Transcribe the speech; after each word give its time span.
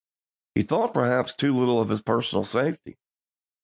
He 0.55 0.63
thought 0.63 0.95
perhaps 0.95 1.35
too 1.35 1.55
little 1.55 1.79
of 1.79 1.89
his 1.89 2.01
personal 2.01 2.43
safety. 2.43 2.97